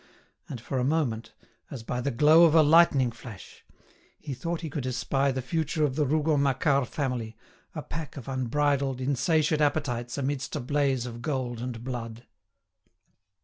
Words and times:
And 0.49 0.59
for 0.59 0.79
a 0.79 0.83
moment, 0.83 1.31
as 1.69 1.83
by 1.83 2.01
the 2.01 2.09
glow 2.09 2.45
of 2.45 2.55
a 2.55 2.63
lightning 2.63 3.11
flash, 3.11 3.63
he 4.17 4.33
thought 4.33 4.61
he 4.61 4.69
could 4.71 4.87
espy 4.87 5.29
the 5.29 5.43
future 5.43 5.85
of 5.85 5.95
the 5.95 6.07
Rougon 6.07 6.41
Macquart 6.41 6.87
family, 6.87 7.37
a 7.75 7.83
pack 7.83 8.17
of 8.17 8.27
unbridled, 8.27 8.99
insatiate 8.99 9.61
appetites 9.61 10.17
amidst 10.17 10.55
a 10.55 10.59
blaze 10.59 11.05
of 11.05 11.21
gold 11.21 11.59
and 11.61 11.83
blood. 11.83 12.25